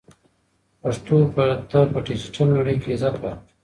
پښتو 0.81 1.17
ته 1.71 1.79
په 1.91 1.99
ډیجیټل 2.07 2.47
نړۍ 2.57 2.75
کې 2.83 2.89
عزت 2.95 3.15
ورکړئ. 3.19 3.33